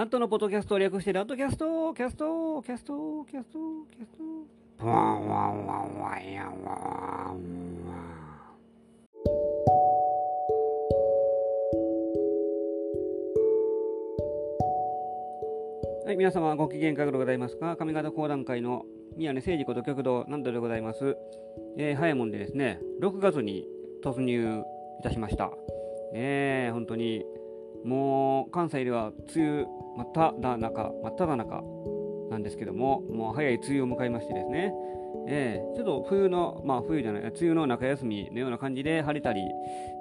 [0.00, 3.58] 南斗のポッドキャストを略して、南斗キャスト、キャスト、キャスト、キャスト、
[3.94, 4.16] キャス
[4.78, 4.86] ト。
[4.86, 7.36] ワンワンワンワンやワンワン。
[16.06, 17.76] はい、皆様ご機嫌いかがでございますか？
[17.76, 18.86] 上方講談界の
[19.18, 21.18] 宮根誠司こと旭堂南斗でございます。
[21.76, 23.66] えー、早いもんでですね、6月に
[24.02, 24.62] 突入
[25.00, 25.48] いたしました。
[26.14, 27.22] ねえ、本当に、
[27.84, 31.62] もう関西では梅雨真っ只中、真っ只中
[32.30, 34.72] なんですけども、もう早い梅雨を迎えましてですね、
[35.28, 39.42] えー、ちょっと冬の、まあ冬じゃない、梅雨の中休みのような感じで晴れたり、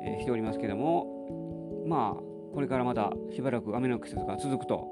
[0.06, 4.88] えーしておりますけども、まあ、これからまたしばらく雨の季節が続くと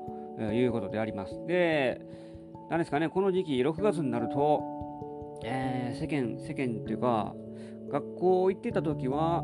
[0.52, 1.46] いうことであります。
[1.48, 2.02] で、
[2.70, 7.34] 何ですかね、この時期、6月になると、えー世間、世間っていうか、
[7.90, 9.44] 学校行ってた時は、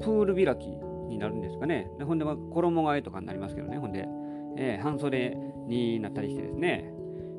[0.00, 0.68] プール開き
[1.08, 1.90] になるんですかね。
[2.04, 4.08] ほんで、衣替えとかになりますけどね、ほんで、
[4.56, 5.36] えー半袖
[5.66, 6.92] になったりしてですね、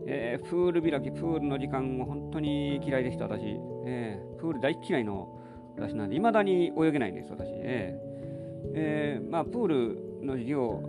[0.07, 3.43] えープール開き、プールの時間も本当に嫌いでした、私。
[3.85, 5.39] えープール大嫌いの
[5.77, 7.47] 私なんで、未だに泳げないんです、私。
[7.51, 10.81] えーえーまあ、プールの授業、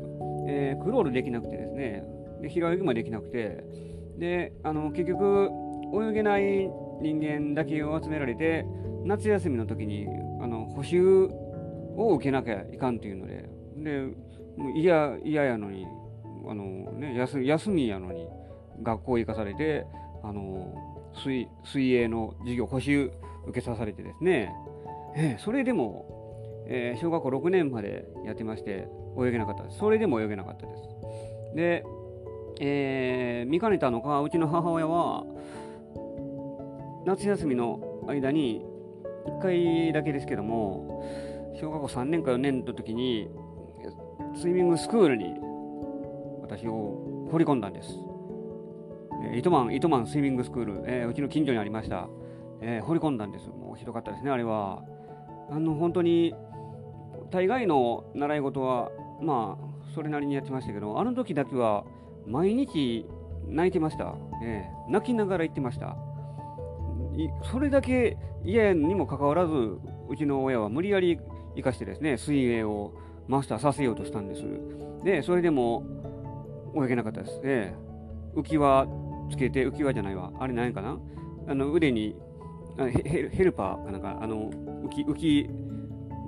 [0.48, 2.04] えークロールできなくてですね、
[2.42, 3.64] で平泳ぎもできなくて、
[4.18, 5.50] であの結局、
[5.92, 8.64] 泳げない人間だけを集められて、
[9.04, 10.06] 夏休みの時に
[10.40, 11.28] あの補習
[11.96, 14.00] を受けなきゃいかんというので、で
[14.56, 15.86] もう嫌嫌やのに。
[16.48, 18.28] あの、ね、休休みやのに
[18.82, 19.86] 学校行かされて、
[20.22, 20.74] あの
[21.22, 23.10] 水水泳の授業、補習
[23.46, 24.52] 受けさされてですね、
[25.16, 29.78] えーそれでも、えー小学校6年までやってまして、泳げなかったです。
[29.78, 30.82] それでも泳げなかったです。
[31.56, 31.84] で、
[32.60, 35.24] えー見かねたのか、うちの母親は、
[37.06, 38.64] 夏休みの間に、
[39.26, 41.04] 1回だけですけども、
[41.60, 43.28] 小学校3年か4年の時に、
[44.36, 45.34] スイミングスクールに
[46.44, 47.88] 私を放り込んだんです。
[49.24, 52.08] えー糸満、糸満スイミングスクール、えーうちの近所にありました。
[52.60, 53.48] えー放り込んだんです。
[53.48, 54.82] もうひどかったですね、あれは。
[55.50, 56.34] あの、本当に、
[57.30, 58.90] 大概の習い事は、
[59.20, 61.84] まあ、それなりにやってましたけど、あの時だけは、
[62.26, 63.06] 毎日
[63.48, 64.14] 泣いてました。
[64.42, 65.96] えー泣きながら行ってました。
[67.50, 69.54] それだけ嫌にもかかわらず、
[70.08, 71.18] うちの親は無理やり
[71.56, 72.92] 生かしてですね、水泳を
[73.28, 74.42] マスターさせようとしたんです。
[75.04, 75.84] で、それでも
[76.76, 77.40] 泳げなかったです。
[77.44, 78.86] ええ浮き輪
[79.30, 80.32] つけて、浮き輪じゃないわ。
[80.38, 80.98] あれ何かな？
[81.46, 82.16] あの腕に
[82.78, 85.48] あヘルヘルパーかなんか、あの浮き、浮き、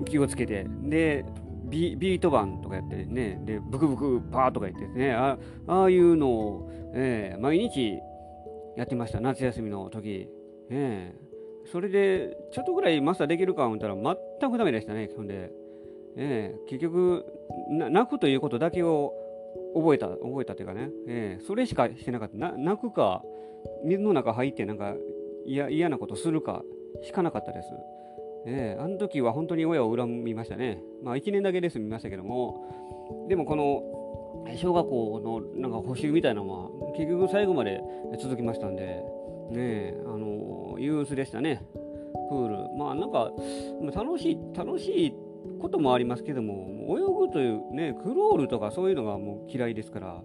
[0.02, 1.24] 浮きをつけて、で、
[1.68, 5.36] ビビート板とかやってね、で、ブクブクパーとか言ってですね、あ
[5.66, 7.98] ああいうのを、ええ毎日
[8.76, 10.28] やってました、夏休みの時。
[10.70, 11.26] ええ
[11.72, 15.50] それで、ちょっとぐらいマスターできるか思ったら、全くダメでしたね、ほんで。
[16.16, 17.24] ええ結局、
[17.68, 19.12] 泣くということだけを
[19.76, 22.52] 覚えた、覚えたというかね、ええそれしかしてなかった。
[22.52, 23.22] 泣くか、
[23.84, 24.94] 水の中入ってなんか
[25.44, 26.62] 嫌なことするか
[27.02, 27.68] しかなかったです。
[28.46, 30.82] ええあの時は本当に親を恨みましたね。
[31.02, 33.82] まあ1年だけです見ましたけども、でもこの
[34.56, 37.80] 小学校のなんか補習みたいなのは結局最後まで
[38.20, 39.02] 続きましたんで、
[39.50, 41.62] ねえ、あの、憂鬱でしたね。
[42.28, 42.76] プール。
[42.76, 43.32] まあなんか、
[43.94, 45.14] 楽しい、楽しい
[45.60, 50.22] こともありますけども、泳ぐというね、クロールとかそういうのがもう嫌いですから、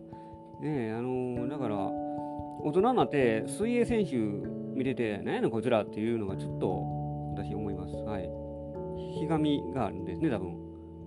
[0.62, 1.76] ね、あの、だから、
[2.64, 7.02] 大人になって水泳選手見てて、何やねんこいつらっていうのがちょっと
[7.36, 7.96] 私思います。
[7.96, 8.30] はい。
[9.20, 10.56] ひがみがあるんですね、多分。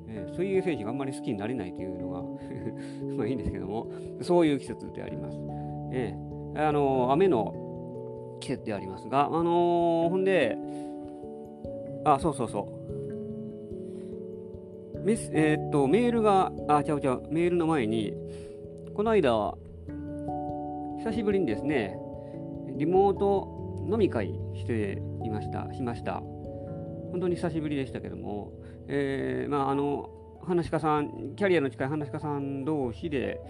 [0.09, 2.23] え水泳選手があんまり好きになれないというのが
[3.17, 3.89] まあいいんですけども、
[4.21, 5.39] そういう季節であります。
[5.93, 10.57] ええあの雨の季節でありますが、あのーほんで、
[12.05, 13.04] あ、そうそうそう。
[15.05, 18.15] メスえーっと、メールが、あ、ちゃうちゃう、メールの前に、
[18.95, 19.55] この間、
[21.01, 21.95] 久しぶりにですね、
[22.79, 26.23] リモート飲み会していました、しました。
[27.11, 28.53] 本当に久しぶりでしたけども、
[28.89, 30.09] えーまあ、あの、
[30.43, 33.43] 話し家さん、キャリアの近い話し家さん同士で、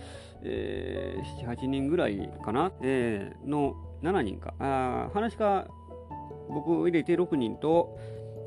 [0.43, 4.55] えー、7、8人ぐらいかな、えーの7人か。
[4.59, 5.69] あ話し家、
[6.49, 7.97] 僕入れて6人と、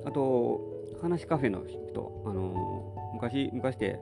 [0.06, 0.60] あと、
[1.02, 2.77] 話カフェの人、あのー
[3.18, 4.00] 昔、昔で、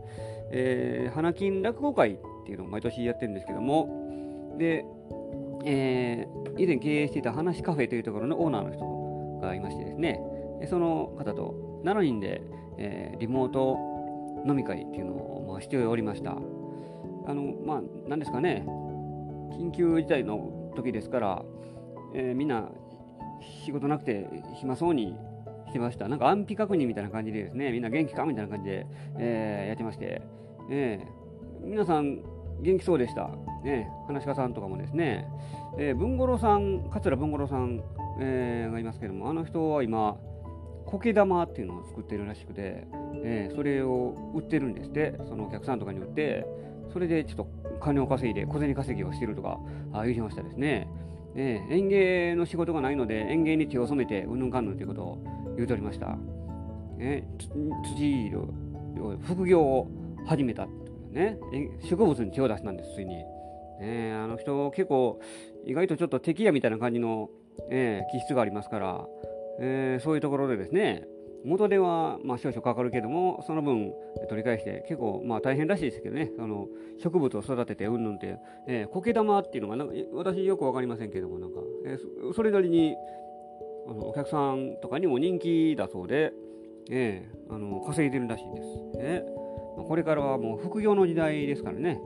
[0.52, 4.86] えー花金落語会っていうのを毎年やってるんですけども、で、
[5.66, 10.20] えー以前経営していた話カフェというところのオーナーの人がいましてですね、
[10.70, 12.42] その方と7人で、
[12.78, 13.78] えーリモート
[14.48, 16.32] 飲み会っていうのを、まあ、しておりました。
[16.32, 18.66] あの、まあ、なんですかね、
[19.58, 21.46] 緊急事態の時ですから、
[22.14, 22.70] えーみんな
[23.64, 25.16] 仕事なくて暇そうに
[25.76, 26.08] してました。
[26.08, 28.88] なんか安否確認みたいな感じでですね、みんな元気かみたいな感じで、
[29.20, 30.22] えーやってまして、
[30.72, 31.26] えー
[31.66, 32.22] 皆さん
[32.62, 33.30] 元気そうでした。
[33.64, 35.28] ね、話し家さんとかもですね、
[35.78, 37.82] えー、文五郎さん、桂文五郎さん、
[38.22, 40.16] えー、がいますけども、あの人は今、
[40.86, 42.88] 苔玉っていうのを作ってるらしくて、
[43.24, 46.46] えー、それを売ってるんですって、そのお客さんとかに売って、
[46.94, 47.48] それでちょっと
[47.82, 49.60] 金を稼いで、小銭稼ぎをしてるとか
[49.92, 50.88] あ言ってましたですね。
[51.36, 55.24] えー、園芸の仕事がないので、園芸に手を染めて、うんぬんかんぬんということを
[55.56, 56.18] 言うておりました。
[56.98, 58.32] えー、辻
[59.24, 59.90] 副業を
[60.26, 60.68] 始めた
[61.12, 61.38] ね、
[61.82, 63.16] 植物に手を出したんです、ついに。
[63.80, 65.20] ね、あの人、結構、
[65.66, 67.30] 意外とちょっと敵やみたいな感じの、
[67.70, 69.08] えー、気質がありますから、
[69.60, 71.08] えー、そういうところでですね、
[71.46, 73.94] 元では、まあ、少々かかるけども、その分
[74.30, 76.68] 取り返して、結構、まあ、大変らしいですけどね、あの
[77.02, 78.38] 植物を育ててうんぬんって、
[78.68, 82.96] えー、苔玉っていうのがなんか、私よく分かりませんけども、なんか、えー、それなりに
[83.88, 86.34] あのお客さんとかにも人気だそうで、
[86.90, 88.98] えー、あの稼いでるらしいんです。
[88.98, 89.24] ね、
[89.88, 92.00] これからはもう副業の時代ですからね、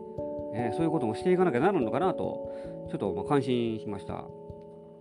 [0.53, 4.25] えー、そういうこともしていかなきゃなるのかなと、ちょっとま感心しました。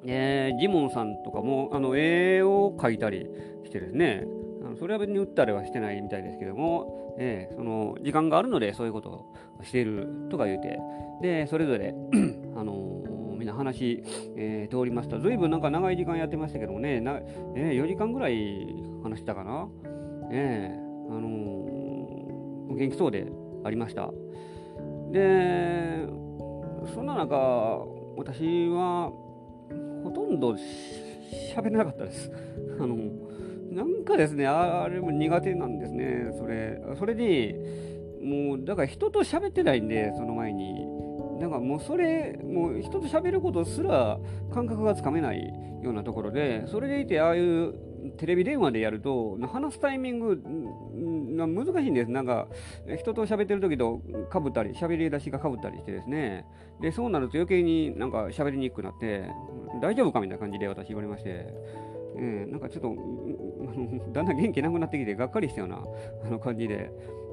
[0.05, 3.27] えー、ジモンさんとかもあの絵を描いたり
[3.65, 4.25] してですね、
[4.63, 9.35] あのそれは別に売ったりはしてないみたいですけども、えー、その時間があるのでそういうことを
[9.65, 10.79] しているとか言うて、
[11.21, 11.95] で、それぞれ
[12.57, 14.03] あのー、みんな話、
[14.37, 15.19] えー、通りました。
[15.19, 17.21] ずいぶんなんか長い時間やってましたけどもね、な
[17.57, 18.67] え、4時間ぐらい
[19.03, 19.69] 話したかな。
[20.31, 23.27] えー、あのー、元気そうで
[23.65, 24.11] ありました。
[25.11, 26.07] で、
[26.95, 27.85] そんな中、
[28.17, 29.13] 私は
[30.09, 30.57] ほとんど
[31.55, 32.33] 喋れなかったです。
[32.81, 32.97] あの、
[33.71, 36.81] なんかですね、あれも苦手なんですね、それ。
[36.99, 37.55] それに、
[38.23, 40.88] もう、だから人と喋ってないんで、その前に。
[41.39, 44.19] なんかもうそれ、もう人と喋ることすら
[44.53, 45.53] 感覚がつかめない
[45.83, 47.75] ようなところで、それでいて、ああいう
[48.17, 50.43] テレビ電話でやると、話すタイミング
[51.47, 52.11] 難しいんです。
[52.11, 52.49] なんか、
[52.99, 54.01] 人と喋ってる時と
[54.31, 56.45] かぶったり、喋り出しがかぶったりしてですね。
[56.81, 59.31] で、そうなると余計になんか喋りにくくなって、
[59.81, 61.47] 大丈夫かみたいな感じで私言われまして、
[62.17, 62.97] えー、なんかちょっと、
[64.13, 65.85] だんだん元気なくなってきて、がっかりしたような
[66.25, 66.91] あの感じで、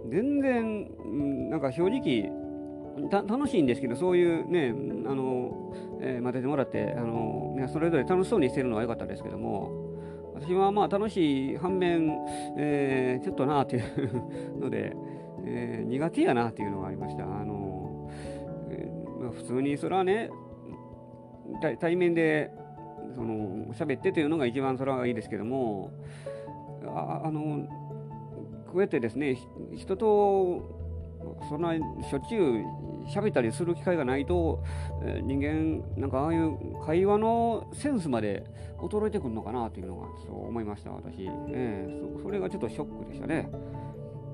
[0.10, 2.30] 全然、なんか正直、
[3.12, 4.74] 楽しいんですけど、そういうね、
[5.06, 9.72] あの、えー、待ててもらって、あの、皆それぞれ楽しそうにしてるのは良かったですけども、
[10.36, 12.12] 私はまあ楽しい反面、
[12.58, 14.96] えー、ちょっとなっていうので、
[15.46, 17.24] えー、苦手やなっていうのがありました。
[17.24, 18.10] あの
[18.70, 20.30] えーまあ、普通にそれはね
[21.80, 22.52] 対面で
[23.16, 25.92] その喋ってというのが一番それはいいですけども
[26.86, 27.68] ああの
[28.68, 29.38] こうやってですね
[29.74, 30.75] 人と
[31.50, 32.66] そんなしょっちゅう
[33.08, 34.64] 喋ったりする機会がないと、
[35.04, 38.44] えー、人間なんかああいう会話のセンスまで
[38.78, 43.50] 衰えてくるのかなというのがそう思いました私、えー、そそれがちょっとショックでしたね。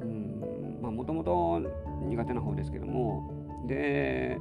[0.02, 1.62] うんまあもともと
[2.08, 3.42] 苦手な方ですけども。
[3.68, 4.40] で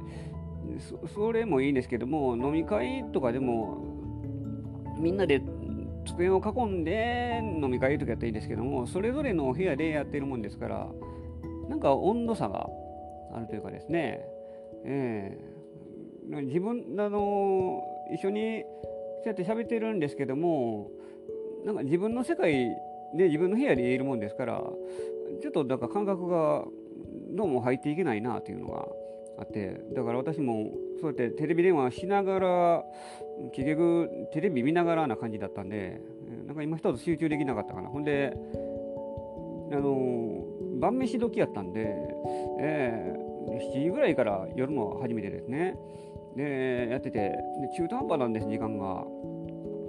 [1.13, 3.77] それもいいんですけども飲み会とかでも
[4.97, 5.41] みんなで
[6.05, 10.87] 机を囲んで飲み会とかやったらいいんですけどもそれぞれのお部屋でやってるもんですから
[11.69, 12.69] なんか温度差が
[13.33, 14.21] あるというかですね、
[14.85, 17.81] えー、自分あの
[18.13, 18.63] 一緒に
[19.23, 20.89] そうやって喋ってるんですけども
[21.65, 22.69] なんか自分の世界
[23.15, 24.61] で自分の部屋でいるもんですから
[25.41, 26.65] ちょっとだから感覚が
[27.31, 28.87] どうも入っていけないなというのが
[29.39, 32.83] あってだから私もそうやってテレビ電話しながら
[33.53, 36.01] 結局テレビ見ながらな感じだったんで
[36.45, 37.89] なんか今一つ集中できなかったかな。
[37.89, 38.35] ほんで
[39.73, 40.43] あの
[40.79, 41.95] 晩飯時やったんで、
[42.59, 45.75] えー、7時ぐらいから夜の初めてですね。
[46.35, 47.35] でやっててで
[47.75, 49.05] 中途半端なんです時間が。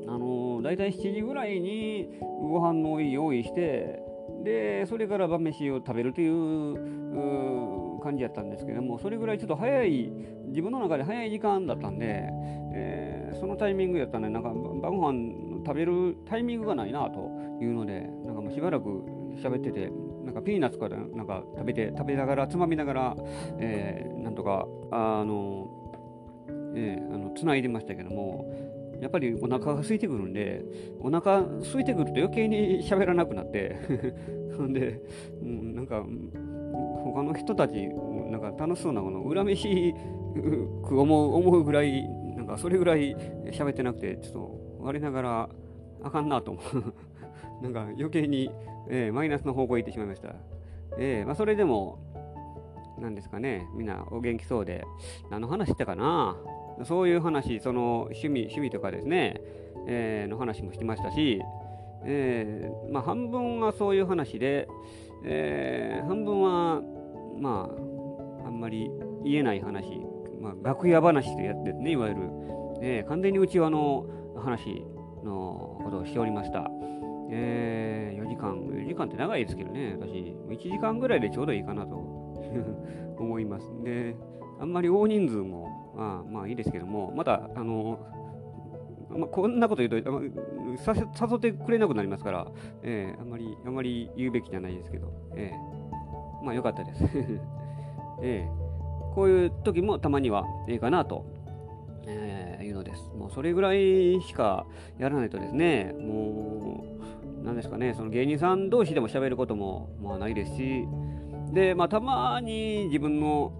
[0.09, 4.03] あの大体7時ぐらいにご飯の用意して
[4.45, 10.12] でそれから晩飯を食べるという感じやったんですけどもそれぐらいちょっと早い
[10.49, 12.29] 自分の中で早い時間だったんで、
[12.75, 17.31] えー、そのタイミングやったんでなんか晩ご飯食べるタイミングがないなと
[17.62, 19.03] いうのでなんかもうしばらく
[19.37, 19.91] 喋ってて
[20.25, 23.17] なんかピーナッツからなんか食べて食べながらつまみながら、
[23.59, 25.69] えー、なんとかあの、
[26.75, 30.62] えー、あのつないでましたけどもやっぱりお腹が空いてくるんで
[31.01, 33.77] お腹空いてくると余計に喋らなくなって
[34.57, 35.01] ほんで、
[35.43, 36.05] うん、なんか
[37.05, 37.89] 他の人たち
[38.31, 39.93] なんか楽しそうなこの恨めし
[40.87, 43.17] く思う思うぐらいなんかそれぐらい
[43.51, 45.49] 喋ってなくてちょっと我ながら
[46.05, 46.95] あかんなと思う。
[47.62, 48.50] なんか余計に、
[48.88, 50.35] えー、マイナスの方向へ行ってしまいました。
[50.99, 51.99] えー、まあ、それでも、
[52.99, 54.85] なんですかね、みんなお元気そうで、
[55.31, 56.37] 何の話したかな？
[56.85, 59.40] そういう話、その趣味、趣味とかですね、
[59.87, 61.40] えー、の話もしてましたし、
[62.04, 64.69] えー、まあ、半分はそういう話で、
[65.25, 66.83] えー、半分は、
[67.38, 67.71] ま
[68.45, 68.90] あ、あんまり
[69.25, 70.00] 言えない話、
[70.40, 72.21] まあ、楽屋話とやってね、いわゆる、
[72.81, 74.85] え、完全に内輪の話
[75.25, 76.69] のことをしておりました。
[77.35, 80.12] えー、4時間、4時間って長いですけどね、私、
[80.51, 81.97] 1時間ぐらいでちょうどいいかなと
[83.19, 83.73] 思います。
[83.83, 84.15] で、
[84.61, 87.99] あんまり大人数も、まあ、まあいいですけども、また、あの、
[89.09, 92.47] まあ、こんなこと言うと、誘ってくれなくなりますから、
[92.83, 97.05] えー、あんまり、あんまり言うべきじゃないですけど、えー、まあよかったです。
[98.23, 101.25] えー、こういう時もたまにはええかなと、
[102.07, 103.11] えー、いうのです。
[103.19, 104.67] もうそれぐらいしか
[104.99, 106.92] やらないとですね、もう、
[107.43, 110.87] なんですかね、その芸人さん同士でも喋ることも、まあ、ないですし、
[111.53, 113.53] で、まあ、たまに自分の、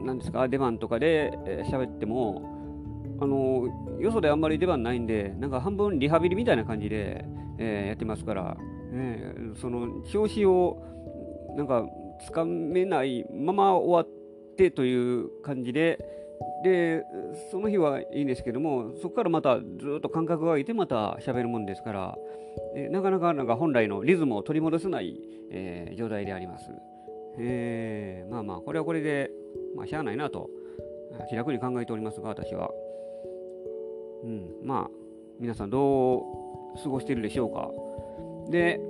[0.00, 1.32] なんですか、出番とかで
[1.70, 2.56] 喋、えー、っても、
[3.20, 3.66] あの
[4.00, 7.24] よそであんまり出番ないんで、なんか半分リハビリみたいな感じで、
[7.58, 8.56] えー、やってますから、
[8.92, 10.82] えー、その調子を
[11.56, 11.84] なんか
[12.24, 15.98] つかめないまま終わってという感じで、
[16.62, 17.04] で、
[17.50, 19.64] その日はいいんですけども、そこからまたず
[19.98, 22.18] っと間隔が空いてまた喋るもんですから、
[22.74, 26.70] えなかなかなんか本来のリズムを取り戻せない、えー、状態であります。
[27.38, 29.30] えー、まあまあ、これはこれで、
[29.76, 30.50] まあ、しゃあないなと、
[31.28, 32.70] 気楽に考えておりますが、私は。
[34.24, 34.90] うん、まあ、
[35.38, 36.22] 皆さんどう
[36.82, 37.70] 過ごしてるでしょうか。
[38.50, 38.80] で、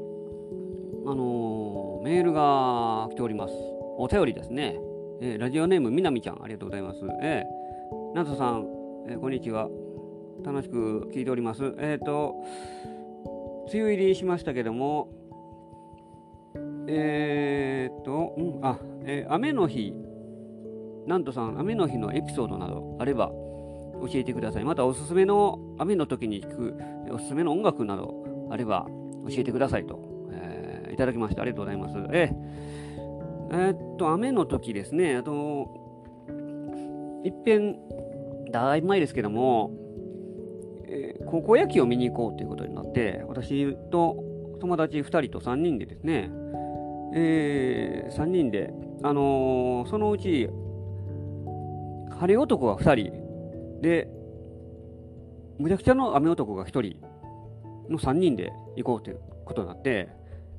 [1.07, 3.55] あのー、メールが来ております。
[3.99, 4.78] お便りですね。
[5.20, 7.00] えー、ラジオネームみなみちゃん、ありがとうございます。
[7.20, 8.66] えー、ナトさん、
[9.08, 9.68] えー、こんにちは。
[10.44, 11.75] 楽しく聞いております。
[11.78, 12.37] えっ、ー、と、
[13.72, 15.08] 梅雨入りしましたけども、
[16.87, 19.92] えっ、ー、と、うん、あ、えー、雨の日、
[21.08, 24.64] なんとさん、雨の日のエピソードなどあれば教えてください。
[24.64, 26.78] また、おすすめの雨の時に聴く
[27.10, 28.87] おすすめの音楽などあれば
[29.28, 29.98] 教えてくださいと、
[30.30, 31.42] えー、いただきました。
[31.42, 31.94] ありがとうございます。
[32.12, 32.88] えー
[33.50, 35.69] えー、っと、雨の時ですね、あと、
[37.25, 37.76] いっぺん、
[38.50, 39.71] だいぶ前ですけども、
[40.87, 44.17] えー、高校野球を見に行こうということになって、私と
[44.61, 46.31] 友達2人と3人でですね、
[47.14, 48.71] えー、3人で、
[49.02, 50.49] あのー、そのうち、
[52.11, 54.09] 晴れ男が2人で、
[55.59, 56.97] むちゃくちゃの雨男が1人
[57.90, 60.09] の3人で行こうということになって、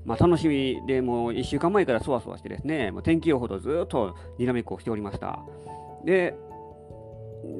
[0.09, 5.39] まあ、楽しみで、もう1週間前からそわそわしてですね、もう天気予報とずっとにらめっこをしておりました。
[6.03, 6.35] で、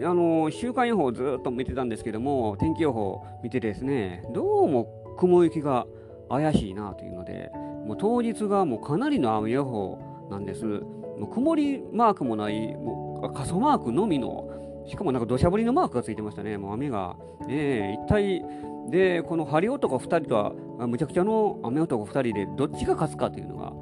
[0.04, 5.86] あの週間予報をずっと見てたんですけども、天気予報見てですね、どうも雲行きが
[6.28, 7.52] 怪しいなというので、
[7.86, 10.00] もう当日がもうかなりの雨予報
[10.32, 10.66] なんです。
[10.66, 14.50] もう曇りマークもない、もう傘マークのみの、
[14.88, 17.16] しかもなんか土砂降りのマークがついてましたね、もう雨が。
[17.48, 18.44] え、一体
[18.90, 20.54] で、このハリ男2人とは、
[20.88, 23.74] むちゃくちゃの雨男2人で、どっちが勝つかというのが、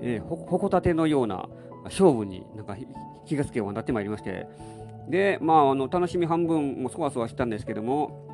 [0.00, 1.48] えー、ほほこたてのような
[1.84, 2.76] 勝負になんか
[3.26, 4.46] 気がつけようになってまいりまして、
[5.08, 8.26] で、まあ、あの楽しみ半分もそわそわしたんですけども、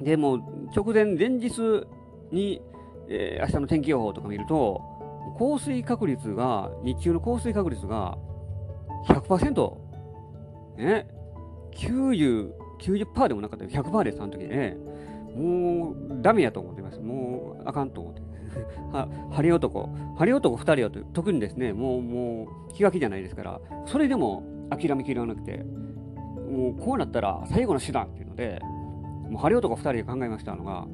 [0.00, 1.86] でも直前、前日
[2.30, 2.62] に、
[3.08, 4.80] えー、明日の天気予報とか見ると、
[5.38, 8.16] 降水確率が、日中の降水確率が
[9.08, 9.76] 100%、
[10.78, 11.06] ね、
[11.72, 14.76] 90、90%でもなかったよ、100%です、あの時ね。
[15.34, 17.00] もうダメやと思ってます。
[17.00, 18.22] もうあかんと思って。
[18.92, 19.88] は、ハリ男。
[20.16, 25.64] ハリ男2人は特にですね、もう、もう気が気じゃないですから、それでも諦めきれなくて、
[26.50, 28.60] もうこうなったら最後の手段っていうので、
[29.28, 30.86] もうハリ男2人で考えましたのが、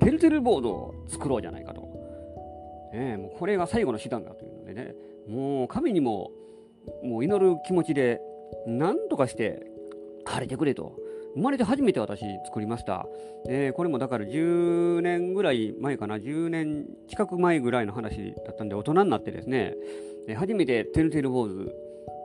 [0.00, 1.82] てるてるボードを作ろうじゃないかと。
[2.92, 4.94] ね、もうこれが最後の手段だというのでね、
[5.28, 6.30] もう神にも、
[7.02, 8.20] もう祈る気持ちで、
[8.66, 9.64] なんとかして
[10.24, 10.96] 晴れてくれと。
[11.34, 13.06] 生まれて初めて私作りました。
[13.48, 19.74] えー、これもだから10年ぐらい前かな、10年近く前ぐらいの話だったんで、大人になってですね、
[20.28, 21.72] えー、初めててるてる坊主、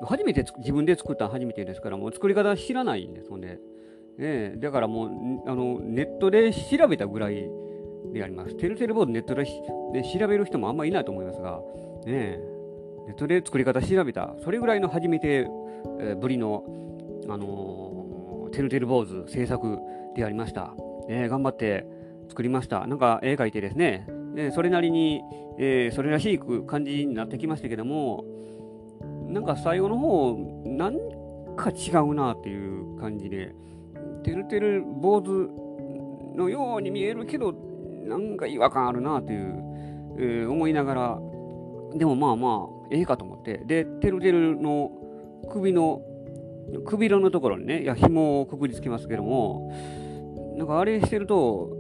[0.06, 3.60] 初めて自分で作った初めてですから、もう作り方知らないんですもんね。
[4.20, 5.10] えー、だからもう
[5.50, 7.50] あのネットで調べたぐらい
[8.14, 8.56] であります。
[8.56, 11.62] てるてる坊主ネットで調べる人もあんまりいないと思いますが、
[12.06, 12.40] ね、
[13.08, 15.48] ネットで作り方調べた、それぐらいの初めて、
[16.00, 16.64] えー、ぶりの、
[17.30, 17.97] あの
[18.52, 19.80] てるてる坊主制作
[20.16, 20.74] でありました。
[21.10, 21.86] えー、頑張って
[22.30, 22.86] 作りました。
[22.88, 25.22] なんか絵描いてですね、えー、それなりに、
[25.58, 28.26] えー、それらしい感じになってきましたけども、
[29.28, 30.36] なんか最後の方、
[30.66, 30.98] なん
[31.56, 33.56] か違うなっていう感じで、
[34.24, 35.50] てるてる坊主
[36.36, 37.54] のように見えるけど、
[38.06, 39.64] なんか違和感あるなという、
[40.20, 41.20] えー、思いながら、
[41.96, 44.92] でもまあまあ、ええかと思って、で、てるてるの
[45.50, 46.02] 首の
[46.86, 49.74] 首のところにね、いや紐をくくりつけますけども、
[50.58, 51.76] なんかあれしてると、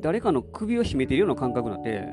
[0.00, 2.08] 誰かの首を絞めているような感覚になって、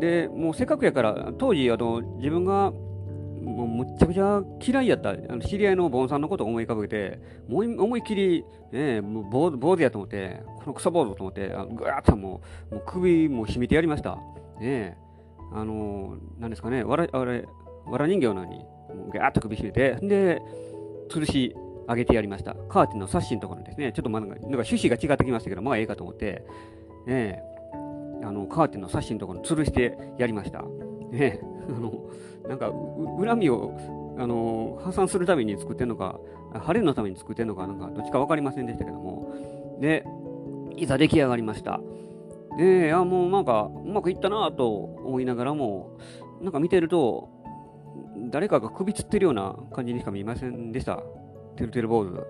[0.00, 2.72] で、もうせっかくやから、当時、あの自分が
[3.44, 12.40] もうむっちゃくちゃ嫌いやったあの知り合いのボンさんのことを思い浮かべてもう思いっきり、ね、もう坊主やと思ってこの草坊主と思ってあぐわーっとも
[12.70, 14.18] うもう首も締めてやりました。
[14.60, 14.96] ね
[15.52, 17.46] あのー、なんですかねわらあれ
[17.84, 18.58] わら人形のように
[18.96, 20.42] もうガーッと首締めてで
[21.14, 21.54] 吊るし
[21.86, 22.54] 上げてやりました。
[22.68, 26.44] カーテンのサッシのところですね、ちょっとまだなんか趣旨が違ってきましたけど、まあええかと思って、
[27.06, 27.42] ね、
[28.22, 30.64] あのカーテンのサッシのところに吊るしてやりました。
[31.10, 32.10] ね、あの
[32.48, 32.72] なんか
[33.18, 33.76] 恨みを
[34.18, 36.18] あの破産するために作ってるのか、
[36.54, 39.32] 晴れのために作ってるのか、なんかどっちか分かりませんでしたけども、
[39.80, 40.04] で、
[40.76, 41.80] いざ出来上がりました。
[42.56, 45.98] で、いやもうなんかうまくいったなと思いながらも、
[46.40, 47.28] なんか見てると、
[48.30, 51.02] 誰かが首つってるような感じにしか見えませんでした。
[51.56, 52.26] てるてる坊主。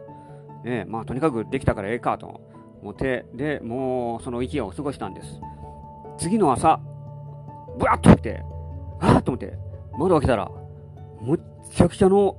[0.64, 2.40] ねまあとにかくできたからええかと
[2.82, 5.40] 思って、で、もうその一夜を過ごしたんです。
[6.18, 6.80] 次の朝、
[7.78, 8.42] ブワッと起きて、
[9.00, 9.56] あっと思って、
[9.98, 10.50] 窓開けたら、
[11.20, 11.40] むっ
[11.72, 12.36] ちゃくちゃの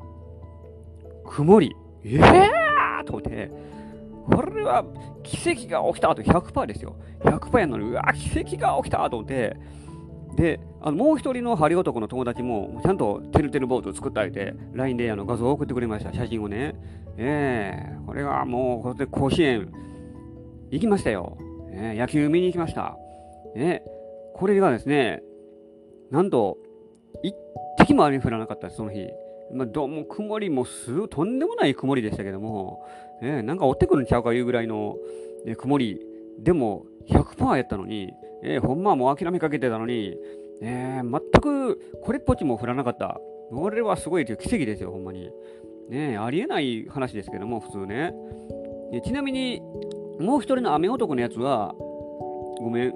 [1.26, 1.76] 曇り。
[2.04, 3.52] ええー、と思って、
[4.32, 4.86] これは
[5.24, 6.96] 奇跡が起きたと100%ですよ。
[7.22, 9.58] 100%やのに、うわ、奇跡が起きたと思って、
[10.36, 16.76] で、あのもう一人の針男の友達も、ちゃんとてるてるボードを作ってあげて、LINE であの画像を送ってくれました、写真をね。
[17.18, 19.72] ええー、これはもう、これで甲子園
[20.72, 21.38] 行きましたよ。
[21.72, 22.98] えー、野球見に行きました。
[23.56, 23.84] ね、
[24.34, 25.24] これがですね、
[26.12, 26.58] なんと、
[27.24, 27.34] 一
[27.78, 29.08] 滴も雨降らなかった、その日。
[29.54, 32.86] まあ、どうも曇りもすとんでもない曇りでしたけども、
[33.22, 34.98] えー、なんか追ってくるんちゃうかいうぐらいの、
[35.46, 36.02] ね、曇り、
[36.40, 38.12] でも100%やったのに、
[38.46, 40.16] えー、ほんまはもう諦めかけてたのに、
[40.62, 43.20] えー、全くこれっぽっちも降らなかった。
[43.50, 45.30] これはすごい奇跡ですよ、ほんまに。
[45.90, 48.14] ねありえない話ですけども、普通ね。
[49.04, 49.62] ちなみに、
[50.20, 51.74] もう一人の雨男のやつは、
[52.60, 52.94] ごめん、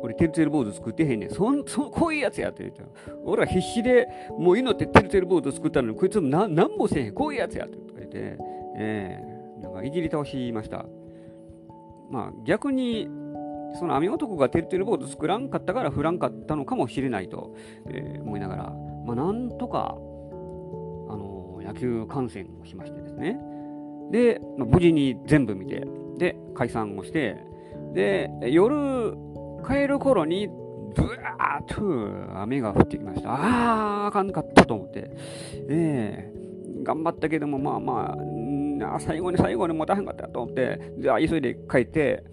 [0.00, 1.30] 俺、てるてる坊主作ってへんねん。
[1.30, 2.84] そん、そこういうやつやって言った
[3.24, 4.08] 俺は必死で、
[4.38, 7.14] もういのっててるてる坊主作ったのに、こいつもななんもせへん。
[7.14, 8.38] こういうやつやって言って、
[8.76, 9.20] え、
[9.60, 10.86] なんかいじり倒しました。
[12.10, 13.08] まあ、逆に、
[13.74, 17.54] その雨男がてるてる坊主作らんかったから降らんかったのかもしれないと、
[17.90, 18.72] え、思いながら、
[19.04, 23.38] まあ、なんとか、あの、野球観戦をしましてですね。
[24.10, 25.86] で、まあ、無事に全部見て、
[26.18, 27.36] で、解散をして、
[27.94, 29.14] で、夜、
[29.66, 30.48] 帰る頃に、
[30.94, 33.34] ブワーッと雨が降ってきました。
[33.34, 35.10] あー、あかんかったと思って。
[35.68, 38.16] ええー、頑張ったけども、まあま
[38.94, 42.24] あ、最後に最後に持たへんかったと思って、じゃあ急いで帰って、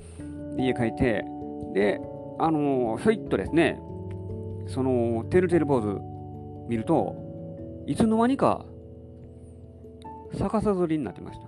[0.58, 1.26] 家帰って、
[1.74, 2.00] で、
[2.40, 3.80] あのー、ひょいっとですね、
[4.68, 6.00] その、てるてる坊主
[6.68, 7.16] 見ると、
[7.86, 8.66] いつの間にか
[10.34, 11.46] 逆さずりになってました。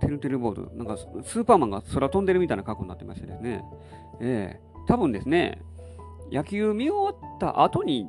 [0.00, 0.68] てるてる坊主。
[0.76, 3.64] なんかスーパーマンが空飛んでるみたいな格好になってましてですね。
[4.20, 5.62] ええー、多分ですね、
[6.30, 8.08] 野球見終わった後に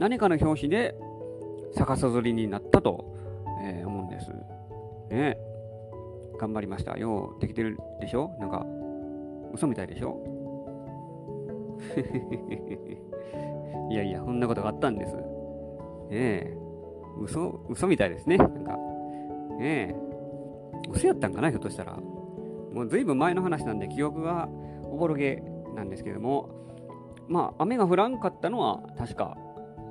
[0.00, 0.94] 何かの表紙で
[1.76, 3.14] 逆さずりになったと、
[3.62, 4.30] えー、思うんです。
[5.10, 5.36] ね
[6.40, 6.96] 頑張りました。
[6.96, 8.30] ようできてるでしょ？
[8.40, 8.64] なんか、
[9.52, 10.16] 嘘みたいでしょ？
[13.90, 15.14] いやいや、こんなことがあったんです。
[15.16, 15.22] ね
[16.10, 16.56] え、
[17.20, 18.36] 嘘、嘘みたいですね。
[18.36, 18.76] なんか、
[19.58, 19.94] ねえ、
[20.90, 21.96] 嘘やったんかな、ひょっとしたら。
[22.72, 24.48] もうずいぶん前の話なんで記憶が
[24.90, 25.42] おぼろげ
[25.74, 26.50] なんですけども、
[27.26, 29.37] まあ、雨が降らんかったのは確か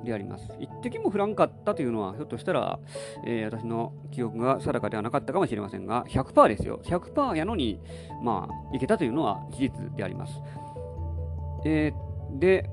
[0.04, 0.52] であります。
[0.60, 2.78] 一滴も降らんかったというのは、ひょっとしたら、
[3.26, 6.80] えー、私の記憶が定かではなかったかもしれませんが、100%ですよ。
[6.84, 7.80] 100%やのに、
[8.22, 10.40] まあ、いけたというのは事実であります。
[11.64, 12.70] えー、で、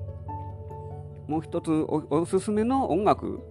[1.27, 3.41] もう一つおおすすめの音楽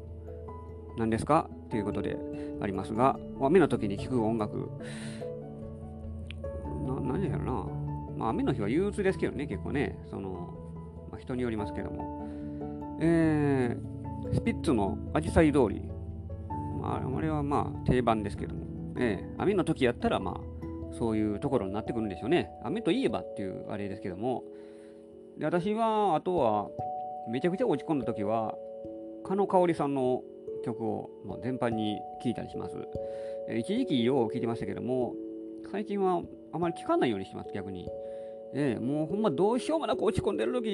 [0.97, 1.49] なんですか？
[1.71, 2.17] ということで
[2.61, 4.71] ありますが、雨の時に聴く音楽、
[6.87, 7.67] な何やろな。
[8.17, 10.55] まあ、雨の日は憂鬱ですけどね、結構ね、その、
[11.11, 12.24] まあ、人によりますけども。
[13.01, 15.83] えー、スピッツのアジサイ通り、
[16.81, 18.65] まあ、あれはまあ定番ですけども、
[18.99, 22.51] えー、雨の時やったらまあ、そういうところになってくるんでしょうね。
[22.63, 24.45] 雨といえばっていうあれですけども、
[25.39, 26.69] で私は、あとは、
[27.29, 28.55] めちゃくちゃ落ち込んだ時は、
[29.25, 30.23] 加野香織さんの
[30.65, 32.77] 曲を、まあ、全般に聴いたりします。
[33.49, 35.15] えー、一時期よう聴いてましたけども、
[35.73, 37.89] 最近はあまり聴かないようにします、逆に。
[38.55, 40.69] えー、もうほんまどうしようもなく落ち込んでる時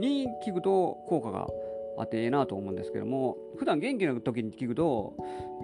[0.00, 1.46] に聞くと効果が
[1.98, 5.14] あってええなと思うんですけども普段元気な時に聞くと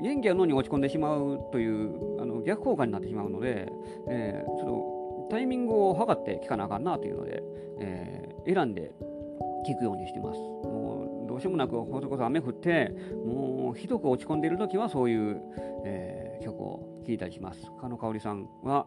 [0.03, 3.69] 元気なのに落ち込んでしまうというあの逆効果になってしまうので、
[4.09, 7.43] えー、ちょっとタイミングを測って聞かなあかんなというので、
[7.81, 8.93] えー、選んで
[9.67, 10.39] 聞くようにしてます。
[10.39, 12.95] もうどうしようもなくそこそ雨降って
[13.27, 15.41] もうひどく落ち込んでいる時はそういう、
[15.85, 17.61] えー、曲を聴いたりします。
[17.81, 18.85] 加野香織さんは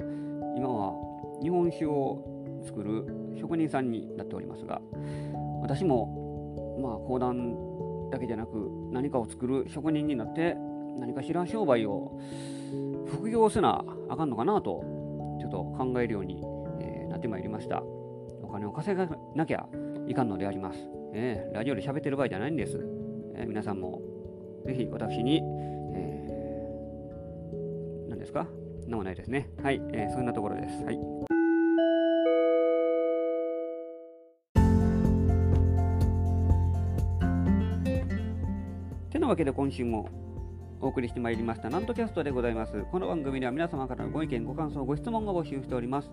[0.55, 0.93] 今は
[1.41, 2.30] 日本酒を
[2.65, 3.05] 作る
[3.39, 4.81] 職人さんになっておりますが
[5.61, 10.55] 私もまあ講談だけじゃなく何かを作る職人になって
[10.99, 12.19] 何かしら商売を
[13.07, 14.83] 副業せなあかんのかなと
[15.39, 16.43] ちょっと考えるように、
[16.79, 17.81] え、なってまいりました。
[18.43, 19.65] お金を稼がなきゃ
[20.07, 20.79] いかんのであります、
[21.13, 22.85] えー、ラジオで喋ってる場合じゃないんです、
[23.35, 24.01] えー、皆さんも
[24.65, 25.41] ぜひ私に、
[25.93, 28.47] えー、何ですか？
[28.87, 29.49] なんもないですね。
[29.63, 30.83] はい、えー、そんなところです。
[30.83, 30.99] はい。
[39.31, 40.09] わけで今週も
[40.81, 42.83] お送りしてまいりましたなんとキャストでございます。
[42.91, 46.11] この番組では皆様からのご意見、ご感想、ご質問を募集しております。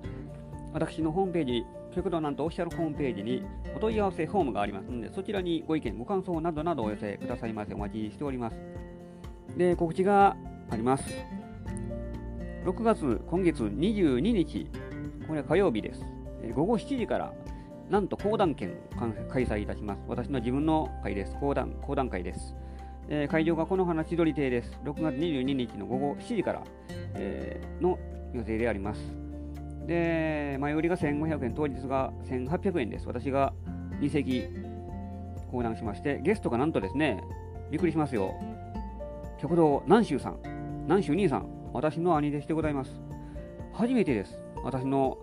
[0.72, 3.42] 私のホームページ、極度なんとオフィシャルホームページに
[3.74, 7.74] お問い合わせフォームがありますので、そちらにご意見、ご感想などなどお寄せくださいませ。
[7.74, 8.57] お待ちしております。
[9.57, 10.37] で、告知が
[10.70, 11.02] あります。
[12.66, 14.70] 6月、今月22日、
[15.26, 16.04] これは火曜日です。
[16.54, 17.33] 午後7時から
[17.90, 18.76] なんと講談券
[19.28, 20.04] 開催いたします。
[20.07, 21.35] 私の自分の会です。
[21.40, 22.54] 講談、講談会です。
[23.10, 24.78] えー、会場がこの花千鳥亭です。
[24.84, 26.62] 6月22日の午後7時から、
[27.14, 27.98] えー、の
[28.34, 29.00] 予定であります。
[29.86, 33.06] で、前売りが1500円、当日が1800円です。
[33.06, 33.54] 私が
[34.00, 34.44] 2席
[35.50, 37.24] 講談しまして、ゲストがなんとですね、
[37.70, 38.34] びっくりしますよ。
[39.40, 40.40] 極道南州さん、
[40.84, 42.90] 南州兄さん、私の兄弟子でございます。
[43.72, 44.38] 初めてです。
[44.62, 45.16] 私の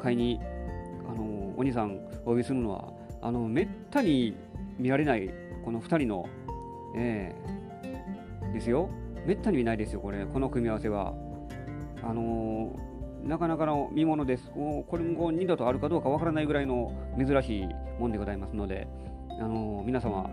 [0.00, 0.40] 会に、
[1.08, 4.36] あのお兄さんお呼びするのは、あのめったに
[4.78, 5.28] 見られない
[5.64, 6.28] この2人の
[6.96, 8.88] ええですよ。
[9.26, 11.14] めったに見ないですよ、これ、この組み合わせは。
[12.02, 14.50] あのー、なかなかの見ものです。
[14.50, 18.86] これも二度とあるかどうかわからないぐらいの珍しいもんでございますので、
[19.40, 20.30] あのー、皆様、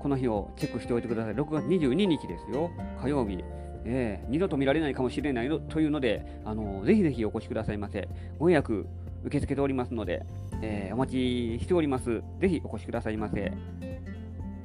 [0.00, 1.34] この日をチェックしておいてください。
[1.34, 2.70] 6月22日ですよ、
[3.00, 3.42] 火曜日。
[3.86, 8.08] えー、二度と見られないかもしれないのというので、あのー、ぜひぜひお越しくださいませ。
[8.38, 8.86] ご予約
[9.24, 10.24] 受け付けておりますので、
[10.62, 11.12] えー、お待
[11.58, 12.22] ちしております。
[12.40, 13.52] ぜひお越しくださいませ。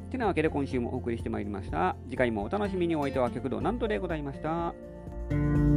[0.09, 1.95] てなわけで今週もお送りしてまいりました。
[2.09, 5.68] 次回もお楽しみにおいては極道なんとでございました。